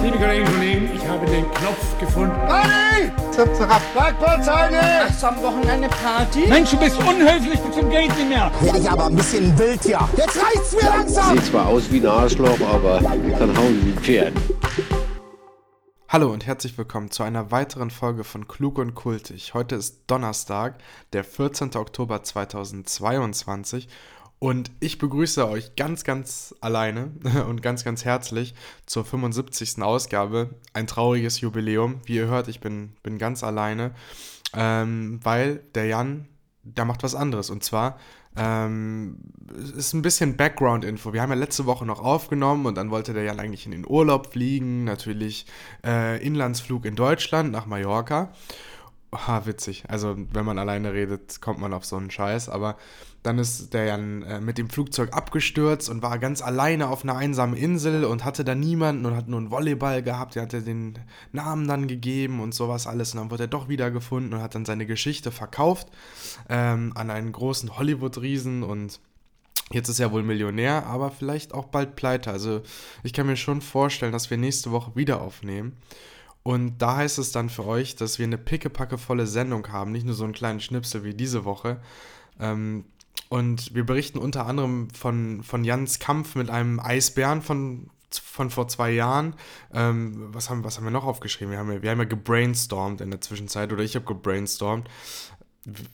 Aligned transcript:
Liebe 0.00 0.16
Kolleginnen 0.16 0.46
und 0.46 0.54
Kollegen, 0.54 0.90
ich 0.94 1.08
habe 1.08 1.26
den 1.26 1.50
Knopf 1.50 1.98
gefunden. 1.98 2.34
Party! 2.46 3.10
Zap, 3.32 3.52
zap. 3.56 3.94
Parkplatzheine! 3.94 4.80
Hast 5.08 5.22
du 5.22 5.26
am 5.26 5.42
Wochenende 5.42 5.88
Party? 5.88 6.46
Mensch, 6.46 6.70
du 6.70 6.76
bist 6.76 6.96
unhöflich 6.98 7.58
bis 7.58 7.74
zum 7.74 7.90
Geht 7.90 8.16
nicht 8.16 8.28
mehr. 8.28 8.48
Werde 8.60 8.78
ich 8.78 8.88
aber 8.88 9.06
ein 9.06 9.16
bisschen 9.16 9.58
wild 9.58 9.82
hier. 9.82 10.08
Jetzt 10.16 10.40
reicht's 10.40 10.72
mir 10.72 10.88
langsam! 10.88 11.36
Sieht 11.36 11.46
zwar 11.46 11.66
aus 11.66 11.90
wie 11.90 11.98
ein 11.98 12.06
Arschloch, 12.06 12.60
aber 12.72 13.00
kann 13.00 13.56
hauen 13.56 13.84
wie 13.84 13.90
ein 13.90 13.98
Pferd. 14.00 14.32
Hallo 16.08 16.32
und 16.32 16.46
herzlich 16.46 16.78
willkommen 16.78 17.10
zu 17.10 17.24
einer 17.24 17.50
weiteren 17.50 17.90
Folge 17.90 18.22
von 18.22 18.46
Klug 18.46 18.78
und 18.78 18.94
Kultig. 18.94 19.52
Heute 19.52 19.74
ist 19.74 20.04
Donnerstag, 20.06 20.78
der 21.12 21.24
14. 21.24 21.74
Oktober 21.74 22.22
2022 22.22 23.88
und 24.38 24.70
ich 24.78 24.98
begrüße 24.98 25.48
euch 25.48 25.74
ganz, 25.74 26.04
ganz 26.04 26.54
alleine 26.60 27.10
und 27.48 27.62
ganz, 27.62 27.84
ganz 27.84 28.04
herzlich 28.04 28.54
zur 28.86 29.04
75. 29.04 29.82
Ausgabe. 29.82 30.50
Ein 30.72 30.86
trauriges 30.86 31.40
Jubiläum. 31.40 32.00
Wie 32.04 32.16
ihr 32.16 32.26
hört, 32.26 32.48
ich 32.48 32.60
bin, 32.60 32.92
bin 33.02 33.18
ganz 33.18 33.42
alleine, 33.42 33.92
ähm, 34.54 35.18
weil 35.22 35.62
der 35.74 35.86
Jan, 35.86 36.28
der 36.62 36.84
macht 36.84 37.02
was 37.02 37.16
anderes. 37.16 37.50
Und 37.50 37.64
zwar 37.64 37.98
ähm, 38.36 39.18
ist 39.76 39.92
ein 39.94 40.02
bisschen 40.02 40.36
Background-Info. 40.36 41.12
Wir 41.12 41.22
haben 41.22 41.30
ja 41.30 41.36
letzte 41.36 41.66
Woche 41.66 41.84
noch 41.84 42.00
aufgenommen 42.00 42.66
und 42.66 42.76
dann 42.76 42.90
wollte 42.90 43.12
der 43.12 43.24
Jan 43.24 43.40
eigentlich 43.40 43.66
in 43.66 43.72
den 43.72 43.86
Urlaub 43.86 44.32
fliegen. 44.32 44.84
Natürlich 44.84 45.46
äh, 45.84 46.24
Inlandsflug 46.24 46.84
in 46.84 46.94
Deutschland 46.94 47.50
nach 47.50 47.66
Mallorca. 47.66 48.32
Ha, 49.10 49.46
witzig. 49.46 49.84
Also, 49.88 50.16
wenn 50.32 50.44
man 50.44 50.58
alleine 50.58 50.92
redet, 50.92 51.40
kommt 51.40 51.60
man 51.60 51.72
auf 51.72 51.86
so 51.86 51.96
einen 51.96 52.10
Scheiß. 52.10 52.50
Aber 52.50 52.76
dann 53.22 53.38
ist 53.38 53.72
der 53.72 53.86
Jan 53.86 54.22
äh, 54.22 54.40
mit 54.40 54.58
dem 54.58 54.68
Flugzeug 54.68 55.14
abgestürzt 55.14 55.88
und 55.88 56.02
war 56.02 56.18
ganz 56.18 56.42
alleine 56.42 56.88
auf 56.88 57.04
einer 57.04 57.16
einsamen 57.16 57.56
Insel 57.56 58.04
und 58.04 58.24
hatte 58.24 58.44
da 58.44 58.54
niemanden 58.54 59.06
und 59.06 59.16
hat 59.16 59.28
nur 59.28 59.40
einen 59.40 59.50
Volleyball 59.50 60.02
gehabt. 60.02 60.34
Der 60.34 60.42
hatte 60.42 60.62
den 60.62 60.98
Namen 61.32 61.66
dann 61.66 61.88
gegeben 61.88 62.40
und 62.40 62.52
sowas 62.52 62.86
alles. 62.86 63.12
Und 63.12 63.20
dann 63.20 63.30
wurde 63.30 63.44
er 63.44 63.48
doch 63.48 63.68
wieder 63.68 63.90
gefunden 63.90 64.34
und 64.34 64.42
hat 64.42 64.54
dann 64.54 64.66
seine 64.66 64.84
Geschichte 64.84 65.32
verkauft 65.32 65.88
ähm, 66.50 66.92
an 66.94 67.10
einen 67.10 67.32
großen 67.32 67.78
Hollywood-Riesen 67.78 68.62
und 68.62 69.00
Jetzt 69.70 69.90
ist 69.90 70.00
er 70.00 70.12
wohl 70.12 70.22
Millionär, 70.22 70.86
aber 70.86 71.10
vielleicht 71.10 71.52
auch 71.52 71.66
bald 71.66 71.94
pleite. 71.94 72.30
Also 72.30 72.62
ich 73.02 73.12
kann 73.12 73.26
mir 73.26 73.36
schon 73.36 73.60
vorstellen, 73.60 74.12
dass 74.12 74.30
wir 74.30 74.38
nächste 74.38 74.70
Woche 74.70 74.92
wieder 74.94 75.20
aufnehmen. 75.20 75.76
Und 76.48 76.78
da 76.78 76.96
heißt 76.96 77.18
es 77.18 77.30
dann 77.30 77.50
für 77.50 77.66
euch, 77.66 77.94
dass 77.94 78.18
wir 78.18 78.24
eine 78.24 78.38
pickepackevolle 78.38 79.26
Sendung 79.26 79.68
haben, 79.68 79.92
nicht 79.92 80.06
nur 80.06 80.14
so 80.14 80.24
einen 80.24 80.32
kleinen 80.32 80.60
Schnipsel 80.60 81.04
wie 81.04 81.12
diese 81.12 81.44
Woche. 81.44 81.78
Ähm, 82.40 82.86
und 83.28 83.74
wir 83.74 83.84
berichten 83.84 84.16
unter 84.16 84.46
anderem 84.46 84.88
von, 84.88 85.42
von 85.42 85.62
Jans 85.62 85.98
Kampf 85.98 86.36
mit 86.36 86.48
einem 86.48 86.80
Eisbären 86.80 87.42
von, 87.42 87.90
von 88.10 88.48
vor 88.48 88.66
zwei 88.66 88.92
Jahren. 88.92 89.34
Ähm, 89.74 90.28
was, 90.32 90.48
haben, 90.48 90.64
was 90.64 90.78
haben 90.78 90.84
wir 90.84 90.90
noch 90.90 91.04
aufgeschrieben? 91.04 91.50
Wir 91.50 91.58
haben, 91.58 91.82
wir 91.82 91.90
haben 91.90 91.98
ja 91.98 92.04
gebrainstormt 92.04 93.02
in 93.02 93.10
der 93.10 93.20
Zwischenzeit, 93.20 93.70
oder 93.70 93.82
ich 93.82 93.94
habe 93.94 94.06
gebrainstormt 94.06 94.88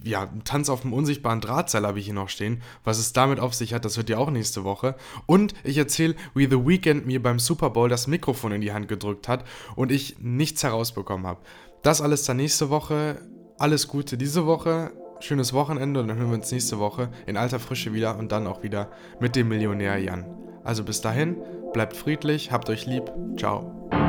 ja, 0.03 0.29
Tanz 0.45 0.69
auf 0.69 0.83
dem 0.83 0.93
unsichtbaren 0.93 1.41
Drahtseil 1.41 1.87
habe 1.87 1.99
ich 1.99 2.07
hier 2.07 2.15
noch 2.15 2.29
stehen. 2.29 2.63
Was 2.85 2.99
es 2.99 3.13
damit 3.13 3.41
auf 3.41 3.55
sich 3.55 3.75
hat, 3.75 3.85
das 3.85 3.97
wird 3.97 4.11
ja 4.11 4.19
auch 4.19 4.31
nächste 4.31 4.65
Woche. 4.65 4.95
Und 5.27 5.55
ich 5.65 5.79
erzähle, 5.79 6.15
wie 6.35 6.47
The 6.47 6.67
Weeknd 6.67 7.07
mir 7.07 7.23
beim 7.23 7.39
Super 7.39 7.71
Bowl 7.71 7.89
das 7.89 8.07
Mikrofon 8.07 8.53
in 8.53 8.61
die 8.61 8.73
Hand 8.73 8.89
gedrückt 8.89 9.29
hat 9.29 9.45
und 9.77 9.91
ich 9.91 10.17
nichts 10.21 10.63
herausbekommen 10.63 11.27
habe. 11.27 11.41
Das 11.83 12.01
alles 12.01 12.25
dann 12.25 12.39
nächste 12.39 12.71
Woche. 12.71 13.21
Alles 13.59 13.89
Gute 13.89 14.17
diese 14.17 14.47
Woche. 14.47 14.93
Schönes 15.21 15.53
Wochenende 15.53 16.01
und 16.01 16.09
dann 16.09 16.19
hören 16.19 16.31
wir 16.31 16.37
uns 16.37 16.51
nächste 16.51 16.79
Woche 16.79 17.09
in 17.27 17.37
alter 17.37 17.61
Frische 17.61 17.93
wieder 17.93 18.19
und 18.19 18.33
dann 18.33 18.47
auch 18.47 18.63
wieder 18.63 18.91
mit 19.21 19.37
dem 19.37 19.49
Millionär 19.49 19.99
Jan. 19.99 20.27
Also 20.65 20.83
bis 20.83 21.01
dahin, 21.01 21.37
bleibt 21.73 21.97
friedlich, 21.97 22.53
habt 22.53 22.69
euch 22.69 22.87
lieb. 22.87 23.11
Ciao. 23.39 24.04